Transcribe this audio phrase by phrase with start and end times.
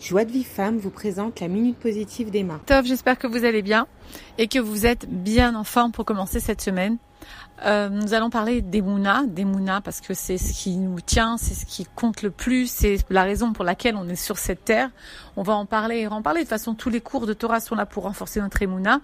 [0.00, 2.60] Joie de vie femme vous présente la minute positive d'Emma.
[2.66, 3.88] Top, j'espère que vous allez bien
[4.38, 6.98] et que vous êtes bien en forme pour commencer cette semaine.
[7.64, 11.36] Euh, nous allons parler des Mouna, des Mouna parce que c'est ce qui nous tient,
[11.36, 14.64] c'est ce qui compte le plus, c'est la raison pour laquelle on est sur cette
[14.64, 14.90] terre.
[15.36, 16.40] On va en parler, en parler.
[16.40, 19.00] De toute façon, tous les cours de Torah sont là pour renforcer notre Mouna,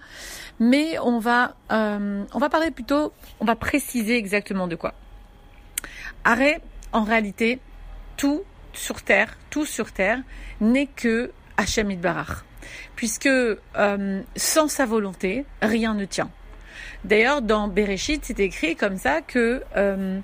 [0.61, 4.93] mais on va, euh, on va parler plutôt, on va préciser exactement de quoi.
[6.23, 6.61] Arrêt,
[6.93, 7.59] en réalité,
[8.15, 8.43] tout
[8.75, 10.19] sur terre, tout sur terre,
[10.61, 12.43] n'est que Hachem Idbarach.
[12.95, 16.31] Puisque euh, sans sa volonté, rien ne tient.
[17.03, 20.19] D'ailleurs, dans Bereshit, c'est écrit comme ça que euh,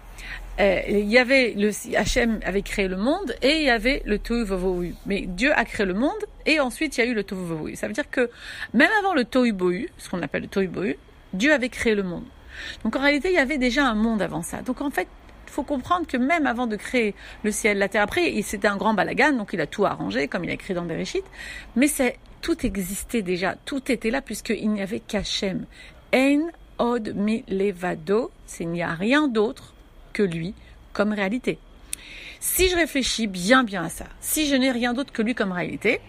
[0.59, 4.43] euh, y avait le Hachem avait créé le monde et il y avait le Tohu
[4.43, 4.95] Vovohu.
[5.05, 6.11] Mais Dieu a créé le monde
[6.45, 7.75] et ensuite il y a eu le Tohu Vovohu.
[7.75, 8.29] Ça veut dire que
[8.73, 10.97] même avant le Tohu Bohu, ce qu'on appelle le Tohu Bohu,
[11.33, 12.25] Dieu avait créé le monde.
[12.83, 14.61] Donc en réalité, il y avait déjà un monde avant ça.
[14.61, 15.07] Donc en fait,
[15.51, 18.93] faut comprendre que même avant de créer le ciel, la terre, après, c'était un grand
[18.93, 21.23] balagan, donc il a tout arrangé, comme il a écrit dans Bereshit,
[21.75, 25.65] mais c'est, tout existait déjà, tout était là, puisqu'il n'y avait qu'Hachem.
[26.13, 29.73] En od mi levado, il n'y a rien d'autre
[30.13, 30.53] que lui
[30.93, 31.59] comme réalité.
[32.39, 35.51] Si je réfléchis bien bien à ça, si je n'ai rien d'autre que lui comme
[35.51, 36.01] réalité,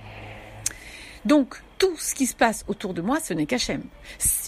[1.25, 3.83] donc tout ce qui se passe autour de moi, ce n'est qu'Hachem.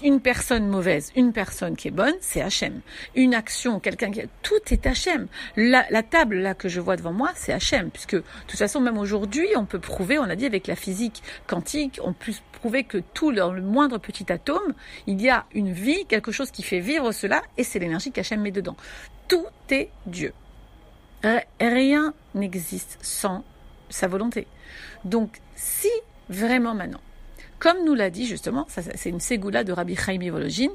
[0.04, 2.80] Une personne mauvaise, une personne qui est bonne, c'est Hachem.
[3.16, 4.20] Une action, quelqu'un qui...
[4.42, 5.26] Tout est Hachem.
[5.56, 7.90] La, la, table là que je vois devant moi, c'est Hachem.
[7.90, 11.24] Puisque de toute façon, même aujourd'hui, on peut prouver, on a dit avec la physique
[11.48, 14.72] quantique, on peut prouver que tout, dans le moindre petit atome,
[15.08, 18.42] il y a une vie, quelque chose qui fait vivre cela, et c'est l'énergie qu'Hachem
[18.42, 18.76] met dedans.
[19.26, 20.32] Tout est Dieu.
[21.60, 23.42] Rien n'existe sans
[23.88, 24.46] sa volonté.
[25.04, 25.90] Donc, si
[26.28, 27.00] vraiment maintenant,
[27.64, 30.72] comme nous l'a dit justement, c'est une ségoula de Rabbi Chaim Evologine.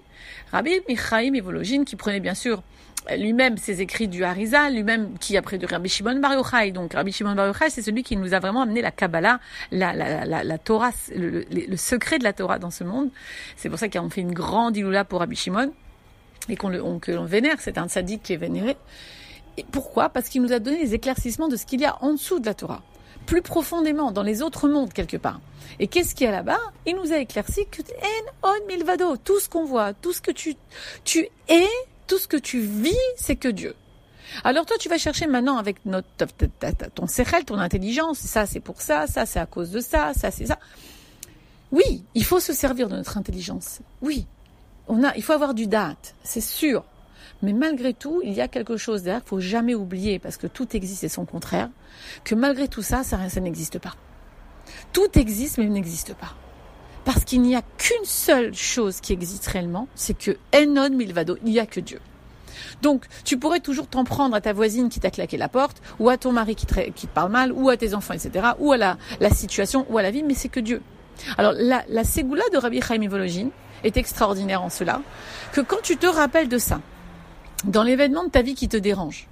[0.51, 2.63] Rabbi Chaim Evologine qui prenait bien sûr
[3.15, 6.33] lui-même ses écrits du Harizal, lui-même qui a pris de Rabbi Shimon Bar.
[6.73, 9.39] Donc Rabbi Shimon Bar c'est celui qui nous a vraiment amené la Kabbalah,
[9.71, 13.11] la, Torah, le, le, secret de la Torah dans ce monde.
[13.55, 15.71] C'est pour ça qu'on fait une grande iloula pour Rabbi Shimon
[16.49, 17.57] et qu'on le, on, l'on vénère.
[17.59, 18.77] C'est un sadique qui est vénéré.
[19.57, 20.09] Et pourquoi?
[20.09, 22.47] Parce qu'il nous a donné les éclaircissements de ce qu'il y a en dessous de
[22.47, 22.81] la Torah
[23.29, 25.39] plus profondément dans les autres mondes quelque part.
[25.79, 26.59] Et qu'est-ce qu'il y a là-bas?
[26.87, 27.83] Il nous a éclairci que
[28.41, 30.55] en on milvado, tout ce qu'on voit, tout ce que tu,
[31.03, 31.67] tu es,
[32.07, 33.75] tout ce que tu vis, c'est que Dieu.
[34.43, 36.07] Alors toi, tu vas chercher maintenant avec notre,
[36.95, 40.31] ton sechel, ton intelligence, ça c'est pour ça, ça c'est à cause de ça, ça
[40.31, 40.57] c'est ça.
[41.71, 43.79] Oui, il faut se servir de notre intelligence.
[44.01, 44.25] Oui,
[44.87, 46.83] on a, il faut avoir du date, c'est sûr.
[47.41, 50.47] Mais malgré tout, il y a quelque chose derrière qu'il faut jamais oublier, parce que
[50.47, 51.69] tout existe et son contraire,
[52.23, 53.95] que malgré tout ça, ça, n'existe pas.
[54.93, 56.35] Tout existe, mais il n'existe pas.
[57.05, 61.51] Parce qu'il n'y a qu'une seule chose qui existe réellement, c'est que Enon Milvado, il
[61.51, 61.99] n'y a que Dieu.
[62.81, 66.09] Donc, tu pourrais toujours t'en prendre à ta voisine qui t'a claqué la porte, ou
[66.09, 68.97] à ton mari qui te, parle mal, ou à tes enfants, etc., ou à la,
[69.31, 70.81] situation, ou à la vie, mais c'est que Dieu.
[71.37, 73.51] Alors, la, la ségoula de Rabbi Chaim Evologine
[73.83, 75.01] est extraordinaire en cela,
[75.51, 76.81] que quand tu te rappelles de ça,
[77.65, 79.27] dans l'événement de ta vie qui te dérange.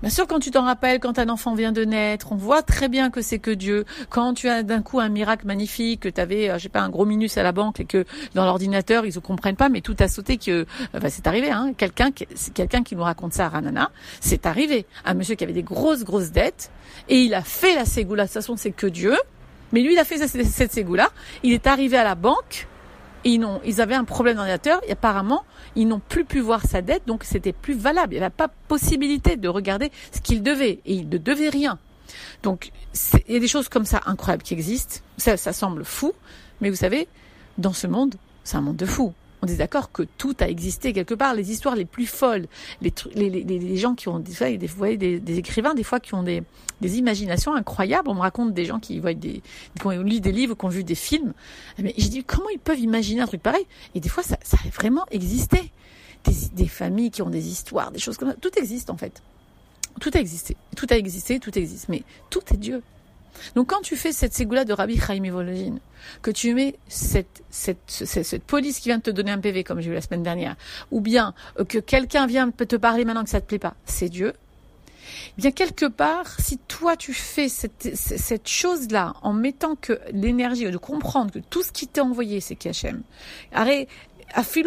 [0.00, 2.88] Bien sûr, quand tu t'en rappelles, quand un enfant vient de naître, on voit très
[2.88, 3.84] bien que c'est que Dieu.
[4.10, 6.82] Quand tu as d'un coup un miracle magnifique, que tu avais, euh, je sais pas,
[6.82, 8.04] un gros minus à la banque et que
[8.34, 11.50] dans l'ordinateur ils ne comprennent pas, mais tout a sauté, que euh, c'est arrivé.
[11.50, 14.86] Hein, quelqu'un, quelqu'un qui nous raconte ça à Ranana, c'est arrivé.
[15.04, 16.70] Un monsieur qui avait des grosses grosses dettes
[17.08, 18.22] et il a fait la ségoula.
[18.22, 19.16] De toute façon, c'est que Dieu.
[19.72, 21.10] Mais lui, il a fait cette ségoula.
[21.42, 22.68] Il est arrivé à la banque
[23.34, 25.44] ils, ont, ils avaient un problème d'ordinateur et apparemment,
[25.76, 28.14] ils n'ont plus pu voir sa dette, donc c'était plus valable.
[28.14, 31.78] Il n'y avait pas possibilité de regarder ce qu'il devait et il ne devait rien.
[32.42, 32.70] Donc,
[33.28, 35.00] il y a des choses comme ça incroyables qui existent.
[35.16, 36.12] Ça, ça semble fou,
[36.60, 37.08] mais vous savez,
[37.58, 39.12] dans ce monde, c'est un monde de fous
[39.42, 41.34] on est d'accord que tout a existé quelque part.
[41.34, 42.46] Les histoires les plus folles,
[42.80, 44.32] les, gens qui ont des,
[44.66, 46.42] vous des, des, écrivains des fois qui ont des,
[46.82, 48.08] imaginations incroyables.
[48.08, 49.42] On me raconte des gens qui voient des,
[49.78, 51.32] qui ont lu des livres, qui ont vu des films.
[51.78, 53.66] Mais je dis comment ils peuvent imaginer un truc pareil?
[53.94, 55.70] Et des fois, ça, ça a vraiment existé.
[56.24, 58.34] Des, des familles qui ont des histoires, des choses comme ça.
[58.40, 59.22] Tout existe en fait.
[60.00, 60.56] Tout a existé.
[60.76, 61.88] Tout a existé, tout existe.
[61.88, 62.82] Mais tout est Dieu.
[63.54, 65.80] Donc quand tu fais cette ségoula de Rabbi Chaim Vologine,
[66.22, 69.80] que tu mets cette, cette, cette, police qui vient de te donner un PV, comme
[69.80, 70.56] j'ai eu la semaine dernière,
[70.90, 74.08] ou bien euh, que quelqu'un vient te parler maintenant que ça te plaît pas, c'est
[74.08, 74.32] Dieu.
[75.38, 80.70] Eh bien quelque part, si toi tu fais cette, cette chose-là en mettant que l'énergie
[80.70, 83.02] de comprendre que tout ce qui t'est envoyé c'est Kachem,
[83.52, 83.88] arrête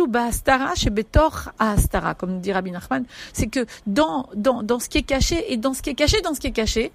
[0.07, 4.99] Bastara chez Betor Astara, comme dit Rabbi Nachman, c'est que dans, dans, dans ce qui
[4.99, 6.91] est caché et dans ce qui est caché, dans ce qui est caché,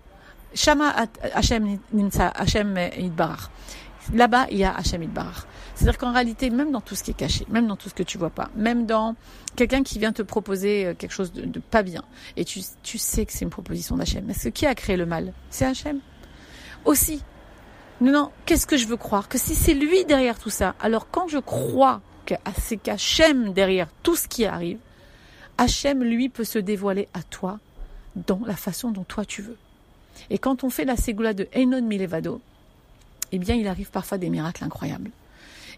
[0.55, 0.95] Shama
[1.35, 1.79] Hashem
[2.19, 3.51] Hashem Idbarach.
[4.13, 5.47] Là-bas, il y a Hashem Idbarach.
[5.75, 8.03] C'est-à-dire qu'en réalité, même dans tout ce qui est caché, même dans tout ce que
[8.03, 9.15] tu vois pas, même dans
[9.57, 12.03] quelqu'un qui vient te proposer euh, quelque chose de, pas bien,
[12.37, 14.29] et tu, tu sais que c'est une proposition d'Hachem.
[14.31, 15.33] Est-ce que qui a créé le mal?
[15.51, 16.01] C'est Hachem.
[16.87, 17.23] Aussi,
[18.01, 19.29] Non, non, qu'est-ce que je veux croire?
[19.29, 23.89] Que si c'est lui derrière tout ça, alors quand je crois que c'est qu'Hachem derrière
[24.03, 24.79] tout ce qui arrive,
[25.59, 27.59] Hachem, lui, peut se dévoiler à toi
[28.15, 29.57] dans la façon dont toi tu veux.
[30.31, 32.41] Et quand on fait la ségoula de Enon Milevado,
[33.33, 35.11] eh bien, il arrive parfois des miracles incroyables.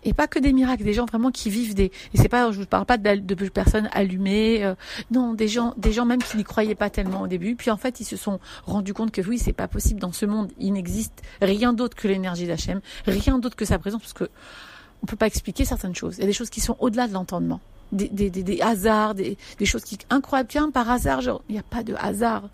[0.05, 1.91] Et pas que des miracles, des gens vraiment qui vivent des.
[2.15, 4.75] Et c'est pas, je ne parle pas de, personnes allumées, euh,
[5.11, 7.57] non, des gens, des gens même qui n'y croyaient pas tellement au début.
[7.57, 10.27] Puis en fait, ils se sont rendus compte que oui, c'est pas possible dans ce
[10.27, 10.53] monde.
[10.59, 14.29] Il n'existe rien d'autre que l'énergie d'Hachem, rien d'autre que sa présence, parce que
[15.03, 16.17] on peut pas expliquer certaines choses.
[16.19, 17.61] Il y a des choses qui sont au-delà de l'entendement.
[17.91, 20.49] Des, hasards, des, choses qui incroyables.
[20.49, 22.49] Tiens, par hasard, il n'y a pas de hasard.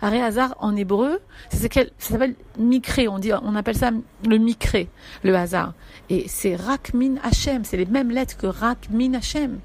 [0.00, 1.68] Hasard en hébreu, ça
[1.98, 3.90] s'appelle mikré, on dit, on appelle ça
[4.26, 4.88] le mikré,
[5.22, 5.74] le hasard.
[6.08, 9.58] Et c'est rakmin Hachem, c'est les mêmes lettres que rakmin Hachem.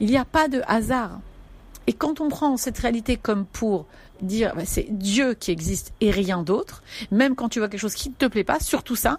[0.00, 1.20] Il n'y a pas de hasard.
[1.86, 3.86] Et quand on prend cette réalité comme pour
[4.22, 7.94] dire bah, c'est Dieu qui existe et rien d'autre, même quand tu vois quelque chose
[7.94, 9.18] qui ne te plaît pas, surtout ça,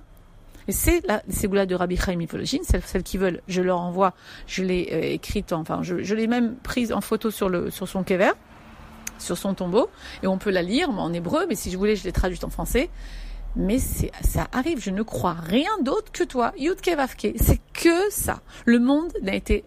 [0.67, 4.13] et c'est la ségoula de Rabbi Chaim Mifologine, celles, celles qui veulent, je leur envoie,
[4.47, 7.87] je l'ai euh, écrite, enfin, je, je l'ai même prise en photo sur, le, sur
[7.87, 8.31] son kever
[9.19, 9.89] sur son tombeau
[10.23, 12.49] et on peut la lire en hébreu, mais si je voulais, je l'ai traduite en
[12.49, 12.89] français.
[13.55, 17.33] Mais ça arrive, je ne crois rien d'autre que toi, Yudke Vavke.
[17.37, 18.41] C'est que ça.
[18.65, 19.65] Le monde n'a été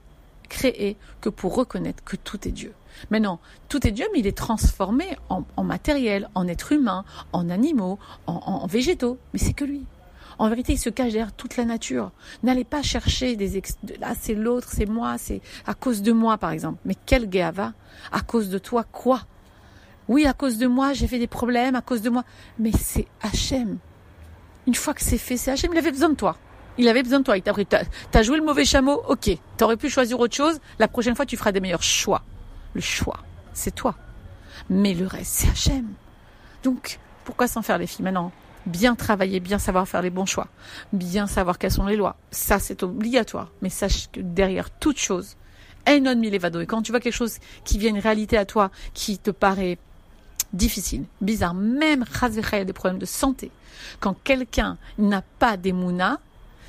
[0.49, 2.73] créé que pour reconnaître que tout est Dieu.
[3.11, 7.99] Maintenant, tout est Dieu, mais il est transformé en, matériel, en être humain, en animaux,
[8.27, 9.19] en, végétaux.
[9.33, 9.85] Mais c'est que lui.
[10.39, 12.13] En vérité, il se cache derrière toute la nature.
[12.43, 13.63] N'allez pas chercher des
[14.01, 16.79] là, c'est l'autre, c'est moi, c'est à cause de moi, par exemple.
[16.85, 17.73] Mais quel va
[18.13, 19.23] À cause de toi, quoi?
[20.11, 22.25] Oui, à cause de moi, j'ai fait des problèmes, à cause de moi.
[22.59, 23.79] Mais c'est Hachem.
[24.67, 25.71] Une fois que c'est fait, c'est Hachem.
[25.73, 26.37] Il avait besoin de toi.
[26.79, 27.39] Il avait besoin de toi.
[27.39, 27.65] Il t'a pris.
[27.65, 29.31] T'as joué le mauvais chameau, ok.
[29.57, 30.59] T'aurais pu choisir autre chose.
[30.81, 32.23] La prochaine fois, tu feras des meilleurs choix.
[32.75, 33.21] Le choix,
[33.53, 33.95] c'est toi.
[34.69, 35.87] Mais le reste, c'est Hachem.
[36.65, 38.33] Donc, pourquoi s'en faire les filles maintenant?
[38.67, 40.49] Bien travailler, bien savoir faire les bons choix,
[40.93, 42.17] bien savoir quelles sont les lois.
[42.33, 43.53] Ça, c'est obligatoire.
[43.63, 45.37] Mais sache que derrière toute chose,
[45.87, 46.61] Enon Milevado.
[46.61, 49.79] Et quand tu vois quelque chose qui vient une réalité à toi, qui te paraît
[50.53, 53.51] difficile, bizarre, même a des problèmes de santé.
[54.01, 56.19] Quand quelqu'un n'a pas d'émouna,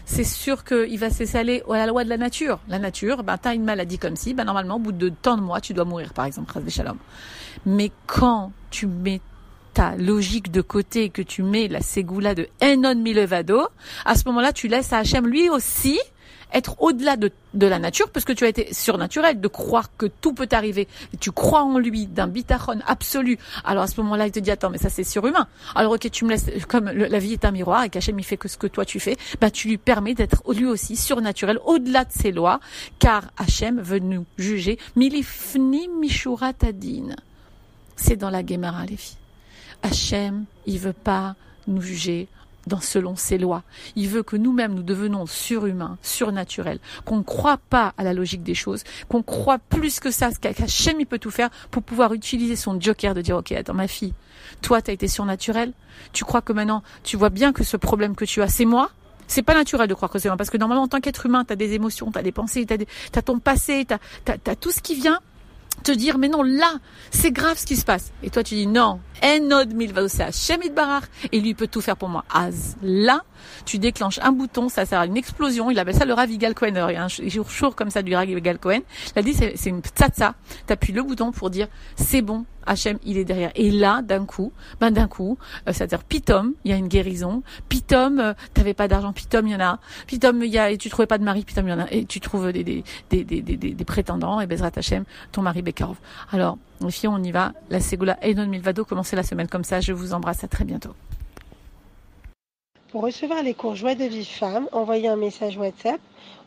[0.05, 2.59] c'est sûr qu'il va s'essaler à la loi de la nature.
[2.67, 5.37] La nature, ben, tu as une maladie comme si, ben, normalement, au bout de tant
[5.37, 6.97] de mois, tu dois mourir, par exemple, Shalom.
[7.65, 9.21] Mais quand tu mets
[9.73, 13.61] ta logique de côté, que tu mets la ségoula de Enon Milevado,
[14.05, 15.99] à ce moment-là, tu laisses à Hachem lui aussi
[16.53, 20.05] être au-delà de, de, la nature, parce que tu as été surnaturel, de croire que
[20.05, 20.87] tout peut arriver.
[21.19, 23.37] tu crois en lui, d'un bitachon absolu.
[23.63, 25.47] Alors à ce moment-là, il te dit, attends, mais ça c'est surhumain.
[25.75, 28.37] Alors ok, tu me laisses, comme la vie est un miroir et qu'Hachem il fait
[28.37, 32.05] que ce que toi tu fais, bah tu lui permets d'être lui aussi surnaturel, au-delà
[32.05, 32.59] de ses lois,
[32.99, 34.77] car Hachem veut nous juger.
[34.95, 37.15] Milifni mishuratadin.
[37.95, 39.17] C'est dans la Gemara, les filles.
[39.83, 41.35] Hachem, il veut pas
[41.67, 42.27] nous juger
[42.67, 43.63] dans, selon ses lois.
[43.95, 48.43] Il veut que nous-mêmes nous devenons surhumains, surnaturels, qu'on ne croit pas à la logique
[48.43, 52.55] des choses, qu'on croit plus que ça, qu'Hachem il peut tout faire pour pouvoir utiliser
[52.55, 54.13] son joker de dire ok attends ma fille,
[54.61, 55.73] toi tu as été surnaturel,
[56.13, 58.91] tu crois que maintenant tu vois bien que ce problème que tu as c'est moi,
[59.27, 61.45] c'est pas naturel de croire que c'est moi parce que normalement en tant qu'être humain
[61.45, 64.71] tu as des émotions, tu as des pensées, tu as, ton passé, tu as tout
[64.71, 65.19] ce qui vient
[65.83, 66.73] te dire mais non là
[67.09, 71.03] c'est grave ce qui se passe et toi tu dis non Enod Milvaosa Shemit Barar
[71.31, 73.21] et lui peut tout faire pour moi Az là
[73.65, 76.73] tu déclenches un bouton ça sert à une explosion il appelle ça le Ravigal Cohen
[76.89, 78.81] il y a un jour comme ça du Ravigal Cohen
[79.15, 83.17] il a dit c'est une tsatsa t'appuies le bouton pour dire c'est bon Hachem, il
[83.17, 83.51] est derrière.
[83.55, 87.43] Et là, d'un coup, ben d'un coup, euh, c'est-à-dire Pitom, il y a une guérison.
[87.69, 89.79] Pitom, euh, t'avais pas d'argent, Pitom, il y en a.
[90.07, 91.91] Pitom, il y a, et tu trouvais pas de mari, Pitom, il y en a.
[91.91, 95.61] Et tu trouves des, des, des, des, des, des prétendants, et Bezrat Hachem, ton mari
[96.31, 97.53] Alors, les on y va.
[97.69, 99.79] La Ségoula Enon Milvado, commencez la semaine comme ça.
[99.79, 100.93] Je vous embrasse, à très bientôt.
[102.91, 106.01] Pour recevoir les cours Joie de vie femme, envoyez un message WhatsApp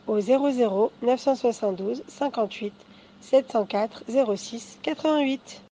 [0.07, 2.73] au 00 972 58
[3.21, 4.03] 704
[4.35, 5.61] 06 88.